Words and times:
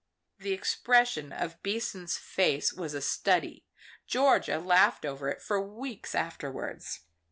The 0.39 0.51
expression 0.53 1.31
of 1.31 1.61
Beason's 1.61 2.17
face 2.17 2.73
was 2.73 2.95
a 2.95 3.01
study. 3.01 3.65
Georgia 4.07 4.57
laughed 4.57 5.05
over 5.05 5.29
it 5.29 5.43
for 5.43 5.61
weeks 5.61 6.15
afterwards. 6.15 7.01